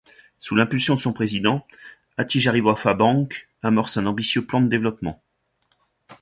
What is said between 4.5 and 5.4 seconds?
de développement.